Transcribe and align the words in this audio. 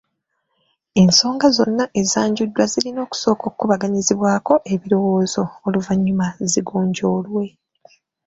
Ensonga 1.01 1.47
zonna 1.55 1.85
ezanjuddwa 2.01 2.63
zirina 2.71 2.99
okusooka 3.05 3.43
okukubaganyizibwako 3.47 4.53
ebirowoozo 4.73 5.43
oluvannyuma 5.65 6.27
zigonjoolwe. 6.51 7.45